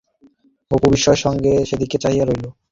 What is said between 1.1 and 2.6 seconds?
সঙ্গে সেদিকে চাহিয়া রহিল।